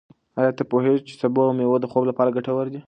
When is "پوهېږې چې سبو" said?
0.71-1.39